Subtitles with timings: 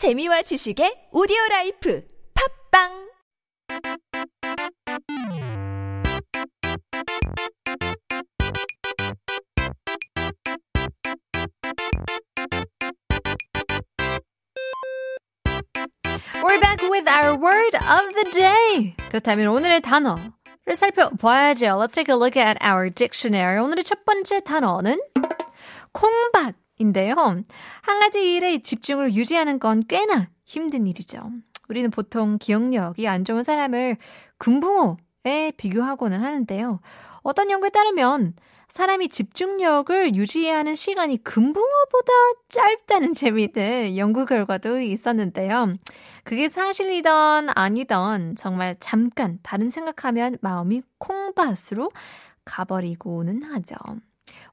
[0.00, 2.02] 재미와 지식의 오디오 라이프
[2.72, 2.88] 팝빵
[16.40, 18.96] We're back with our word of the day.
[19.10, 20.32] 그렇다면 오늘의 단어를
[20.76, 21.76] 살펴봐야죠.
[21.76, 23.62] Let's take a look at our dictionary.
[23.62, 24.98] 오늘의 첫 번째 단어는
[25.92, 27.14] 콩밭 인데요.
[27.14, 31.20] 한 가지 일에 집중을 유지하는 건 꽤나 힘든 일이죠.
[31.68, 33.96] 우리는 보통 기억력이 안 좋은 사람을
[34.38, 36.80] 금붕어에 비교하고는 하는데요.
[37.22, 38.34] 어떤 연구에 따르면
[38.68, 42.12] 사람이 집중력을 유지하는 시간이 금붕어보다
[42.48, 45.74] 짧다는 재미있는 연구 결과도 있었는데요.
[46.24, 51.90] 그게 사실이던 아니던 정말 잠깐 다른 생각하면 마음이 콩밭으로
[52.44, 53.74] 가버리고는 하죠.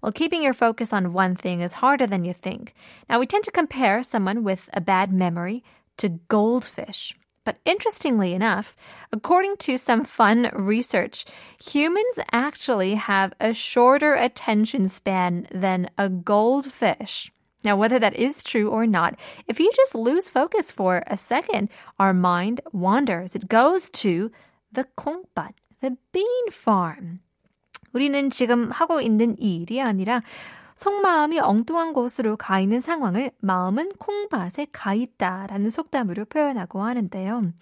[0.02, 2.74] Well, keeping your focus on one thing is harder than you think.
[3.10, 5.64] Now, we tend to compare someone with a bad memory
[5.98, 7.16] to goldfish.
[7.44, 8.76] But interestingly enough,
[9.14, 11.26] according to some fun research,
[11.64, 17.32] humans actually have a shorter attention span than a goldfish.
[17.64, 19.18] Now, whether that is true or not,
[19.48, 23.34] if you just lose focus for a second, our mind wanders.
[23.34, 24.32] It goes to
[24.72, 27.22] the 콩밭, the bean farm.
[27.98, 30.22] 우리는 지금 하고 있는 이 일이 아니라
[30.76, 37.54] 속마음이 엉뚱한 곳으로 가 있는 상황을 마음은 콩밭에 가 있다라는 속담으로 표현하고 하는데요.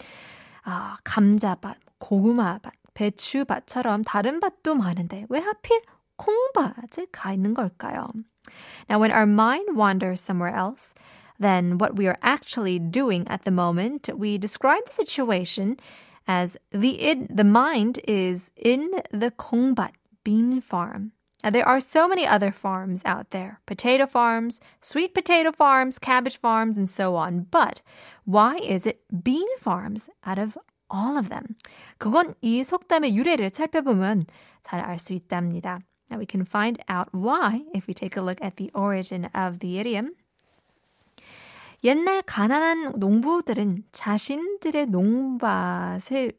[0.63, 5.81] 아, 감자밭, 고구마밭, 배추밭처럼 다른 밭도 많은데 왜 하필
[6.17, 8.09] 콩밭에 가 있는 걸까요?
[8.89, 10.93] Now, when our mind wanders somewhere else,
[11.39, 15.77] then what we are actually doing at the moment, we describe the situation
[16.27, 19.91] as the in, the mind is in the 콩밭
[20.24, 21.12] bean farm.
[21.42, 26.36] Now, there are so many other farms out there potato farms, sweet potato farms, cabbage
[26.36, 27.46] farms, and so on.
[27.50, 27.80] But
[28.24, 30.58] why is it bean farms out of
[30.90, 31.56] all of them?
[31.98, 34.26] 그건 이 속담의 유래를 살펴보면
[34.62, 35.80] 잘 알 수 있답니다.
[36.10, 39.60] Now, we can find out why if we take a look at the origin of
[39.60, 40.14] the idiom.
[41.82, 46.32] 옛날 가난한 농부들은 자신들의 농밭을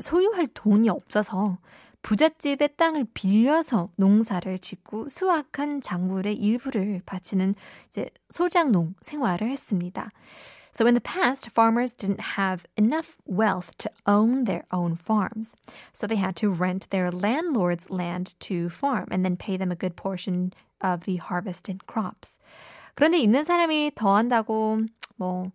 [0.00, 1.58] 소유할 돈이 없어서
[2.01, 7.55] 부잣집의 땅을 빌려서 농사를 짓고 수확한 작물의 일부를 바치는
[7.89, 10.09] 이제 소작농 생활을 했습니다.
[10.71, 15.53] So in the past, farmers didn't have enough wealth to own their own farms.
[15.93, 19.75] So they had to rent their landlord's land to farm and then pay them a
[19.75, 22.39] good portion of the harvested crops.
[22.95, 24.79] 그런데 있는 사람이 더 한다고
[25.17, 25.51] 뭐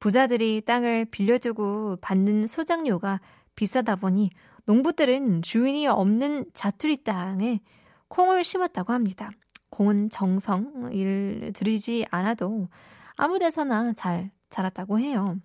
[0.00, 3.20] 부자들이 땅을 빌려주고 받는 소작료가
[3.56, 4.30] 비싸다 보니
[4.67, 7.61] 농부들은 주인이 없는 자투리 땅에
[8.07, 9.31] 콩을 심었다고 합니다.
[9.69, 12.67] 콩은 정성 일 들이지 않아도
[13.15, 15.37] 아무 데서나 잘 자랐다고 해요.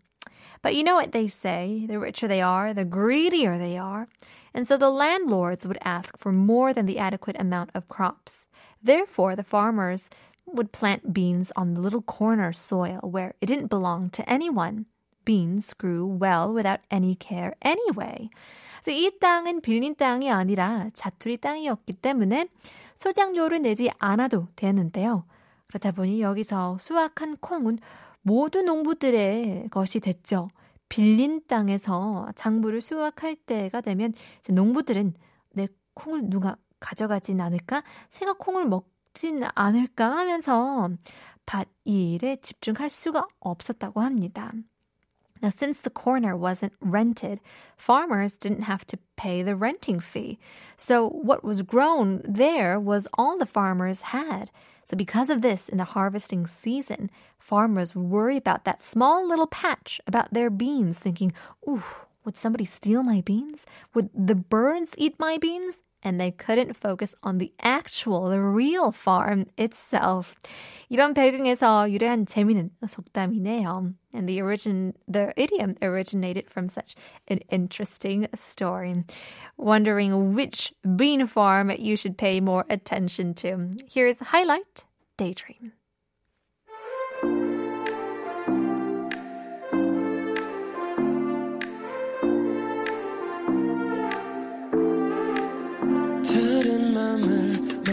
[0.63, 4.09] But you know what they say, the richer they are, the greedier they are.
[4.55, 8.47] And so the landlords would ask for more than the adequate amount of crops.
[8.83, 10.11] Therefore, the farmers
[10.47, 14.87] would plant beans on the little corner soil where it didn't belong to anyone.
[15.25, 18.31] Beans grew well without any care anyway.
[18.84, 22.50] 그래서 이 땅은 빌린 땅이 아니라 자투리 땅이었기 때문에
[22.96, 25.26] 소장료를 내지 않아도 되는데요.
[25.68, 27.80] 그렇다 보니 여기서 수확한 콩은
[28.22, 30.50] 모두 농부들의 것이 됐죠.
[30.90, 34.14] 빌린 땅에서 작물을 수확할 때가 되면
[34.50, 35.14] 농부들은
[35.54, 37.84] 내 콩을 누가 가져가진 않을까?
[38.10, 40.90] 새가 콩을 먹진 않을까 하면서
[41.46, 44.52] 밭 일에 집중할 수가 없었다고 합니다.
[45.44, 47.42] Now, since the corner wasn't rented,
[47.76, 50.40] farmers didn't have to pay the renting fee.
[50.78, 54.52] So, what was grown there was all the farmers had.
[54.86, 60.00] So, because of this, in the harvesting season, farmers worry about that small little patch,
[60.08, 61.34] about their beans, thinking,
[61.68, 61.84] ooh,
[62.24, 63.66] would somebody steal my beans?
[63.94, 65.80] Would the birds eat my beans?
[66.03, 70.35] and they couldn't focus on the actual, the real farm itself.
[70.91, 73.95] 이런 배경에서 유래한 재미있는 속담이네요.
[74.15, 76.95] And the origin, the idiom originated from such
[77.29, 79.05] an interesting story.
[79.57, 83.71] Wondering which bean farm you should pay more attention to.
[83.89, 84.85] Here's highlight
[85.17, 85.73] daydream.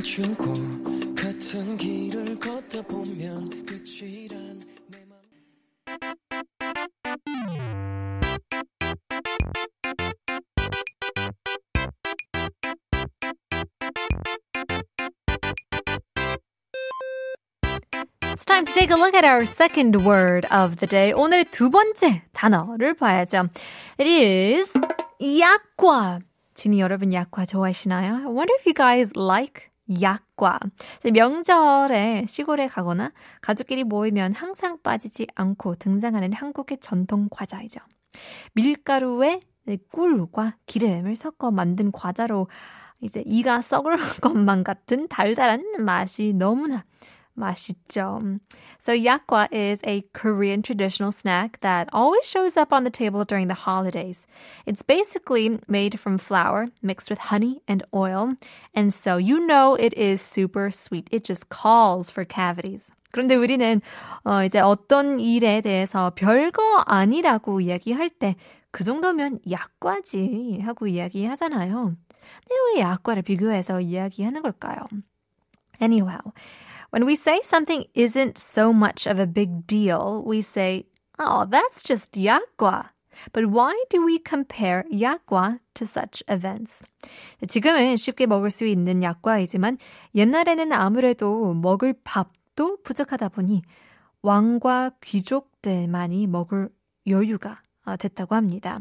[0.09, 0.53] 맞추고
[1.15, 5.15] 같은 길을 걷다 보면 끝이란 내 맘.
[18.45, 21.11] time to take a look at our second word of the day.
[21.11, 23.49] 오늘의 두 번째 단어를 봐야죠.
[23.99, 24.73] It is
[25.19, 26.19] 약과.
[26.53, 28.13] 지니 여러분 약과 좋아하시나요?
[28.13, 29.68] I wonder if you guys like
[30.00, 30.60] 약과.
[31.12, 37.80] 명절에 시골에 가거나 가족끼리 모이면 항상 빠지지 않고 등장하는 한국의 전통 과자이죠.
[38.54, 39.40] 밀가루에
[39.90, 42.48] 꿀과 기름을 섞어 만든 과자로
[43.00, 46.84] 이제 이가 썩을 것만 같은 달달한 맛이 너무나
[47.37, 48.39] 맛있죠.
[48.79, 53.47] So yakwa is a Korean traditional snack that always shows up on the table during
[53.47, 54.25] the holidays.
[54.65, 58.35] It's basically made from flour mixed with honey and oil,
[58.73, 61.09] and so you know it is super sweet.
[61.11, 62.89] It just calls for cavities.
[63.11, 63.81] 그런데 우리는
[64.25, 68.35] 어 이제 어떤 일에 대해서 별거 아니라고 이야기할 때
[68.75, 71.95] 그 정도면 약과지 하고 이야기하잖아요.
[71.95, 74.81] 근데 왜 약과를 비교해서 이야기하는 걸까요?
[75.81, 76.33] Anyhow,
[76.91, 80.85] when we say something isn't so much of a big deal, we say,
[81.19, 82.89] oh, that's just 약과.
[83.31, 86.83] But why do we compare 약과 to such events?
[87.47, 89.77] 지금은 쉽게 먹을 수 있는 약과이지만
[90.15, 93.61] 옛날에는 아무래도 먹을 밥도 부족하다 보니
[94.21, 96.69] 왕과 귀족들만이 먹을
[97.07, 97.61] 여유가
[97.99, 98.79] 됐다고 합니다.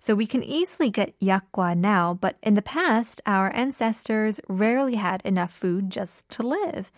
[0.00, 5.22] So we can easily get yakwa now, but in the past, our ancestors rarely had
[5.24, 6.90] enough food just to live.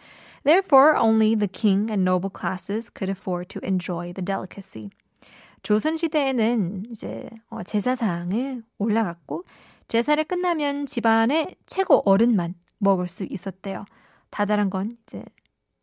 [0.45, 4.91] Therefore, only the king and noble classes could afford to enjoy the delicacy.
[5.63, 7.31] 조선 시대에는 이제
[7.65, 9.45] 제사상에 올라갔고
[9.89, 13.87] 제사를 끝나면 집안의 최고 어른만 먹을 수 있었대요.
[14.31, 15.25] 다다란 건 이제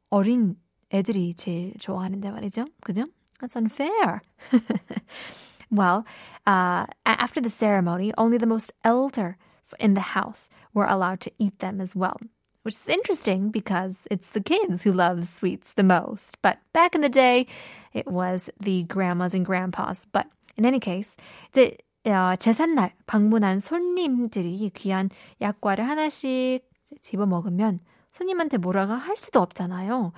[0.10, 0.56] 어린
[0.94, 2.66] 애들이 제일 좋아하는데 말이죠.
[2.82, 3.06] 그죠?
[3.40, 4.22] That's unfair.
[5.72, 6.06] Well,
[6.46, 9.36] uh, after the ceremony, only the most elders
[9.80, 12.18] in the house were allowed to eat them as well.
[12.66, 16.38] Which is interesting because it's the kids who love sweets the most.
[16.44, 17.48] But back in the day,
[17.94, 20.06] it was the grandmas and grandpas.
[20.12, 20.28] But
[20.58, 21.16] in any case,
[21.52, 25.10] 이제 어, 제삿날 방문한 손님들이 귀한
[25.40, 26.62] 약과를 하나씩
[27.02, 27.80] 집어 먹으면
[28.12, 30.12] 손님한테 뭐라고 할 수도 없잖아요.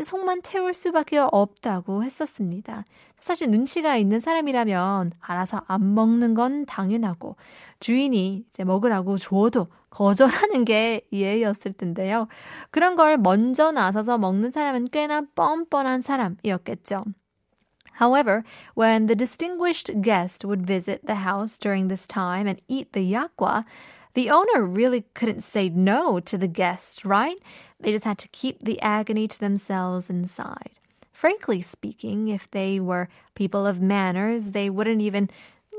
[0.00, 2.84] 속만 태울 수밖에 없다고 했었습니다.
[3.20, 7.36] 사실 눈치가 있는 사람이라면 알아서 안 먹는 건 당연하고
[7.80, 12.26] 주인이 이제 먹으라고 줘도 거절하는 게 예의였을 텐데요.
[12.70, 17.04] 그런 걸 먼저 나서서 먹는 사람은 꽤나 뻔뻔한 사람이었겠죠.
[18.00, 18.42] However,
[18.74, 23.64] when the distinguished guest would visit the house during this time and eat the yakwa,
[24.13, 27.37] the owner really couldn't say no to the guest, right?
[27.79, 30.71] They just had to keep the agony to themselves inside.
[31.11, 35.29] Frankly speaking, if they were people of manners, they wouldn't even,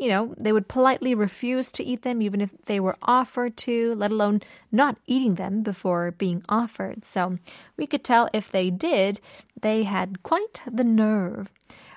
[0.00, 3.94] you know, they would politely refuse to eat them even if they were offered to,
[3.96, 4.40] let alone
[4.70, 7.04] not eating them before being offered.
[7.04, 7.38] So
[7.76, 9.20] we could tell if they did,
[9.60, 11.50] they had quite the nerve.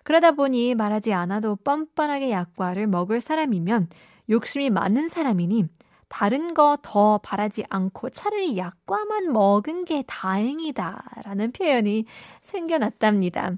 [0.03, 3.89] 그러다 보니 말하지 않아도 뻔뻔하게 약과를 먹을 사람이면
[4.29, 5.65] 욕심이 많은 사람이니
[6.08, 12.04] 다른 거 더 바라지 않고 차라리 약과만 먹은 게 다행이다 라는 표현이
[12.42, 13.56] 생겨났답니다.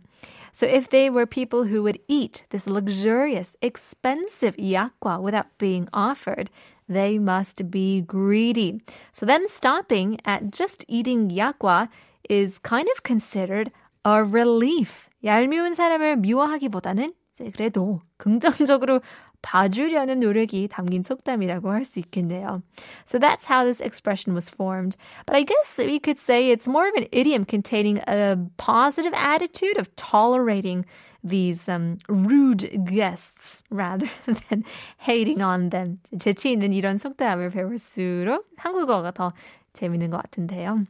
[0.52, 6.50] So if they were people who would eat this luxurious, expensive yakwa without being offered,
[6.88, 8.80] they must be greedy.
[9.12, 11.88] So them stopping at just eating yakwa
[12.28, 13.70] is kind of considered
[14.04, 15.08] a relief.
[15.22, 17.12] 얄미운 사람을 미워하기보다는
[17.54, 19.00] 그래도 긍정적으로
[19.47, 22.63] 봐주려는 노력이 담긴 속담이라고 할 수 있겠네요.
[23.05, 24.95] So that's how this expression was formed.
[25.25, 29.77] But I guess we could say it's more of an idiom containing a positive attitude
[29.77, 30.85] of tolerating
[31.23, 34.09] these um, rude guests rather
[34.49, 34.63] than
[34.97, 35.99] hating on them.
[36.17, 39.33] 재치 있는 이런 속담을 배울수록 한국어가 더
[39.73, 40.85] 재밌는 것 같은데요.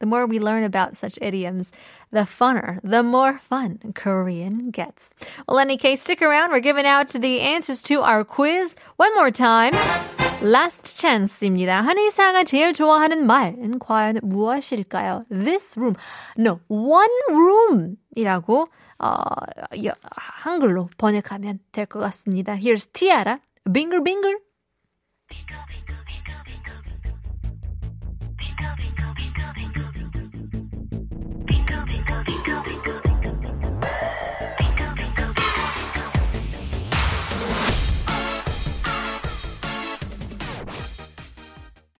[0.00, 1.70] The more we learn about such idioms,
[2.10, 5.12] the funner, the more fun Korean gets.
[5.46, 6.50] Well, in any case, stick around.
[6.52, 9.74] We're giving out the answers to our quiz one more time.
[10.40, 11.82] Last chance입니다.
[11.82, 15.26] 한의사가 제일 좋아하는 말은 과연 무엇일까요?
[15.28, 15.96] This room.
[16.38, 18.68] No, one room이라고
[19.00, 19.18] 어,
[20.16, 22.54] 한글로 번역하면 될 것 같습니다.
[22.56, 23.38] Here's T-ara.
[23.70, 24.38] Binger Binger.